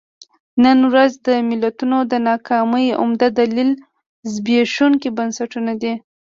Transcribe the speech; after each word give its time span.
نن 0.63 0.77
ورځ 0.89 1.11
د 1.27 1.29
ملتونو 1.49 1.97
د 2.11 2.13
ناکامۍ 2.29 2.87
عمده 3.01 3.27
دلیل 3.39 3.71
زبېښونکي 4.33 5.09
بنسټونه 5.17 5.71
دي. 5.81 5.93